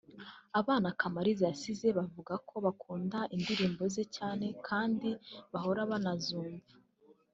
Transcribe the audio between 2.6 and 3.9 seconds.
bakunda indirimbo